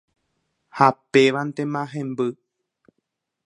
[0.77, 2.27] Ha pévantema hemby.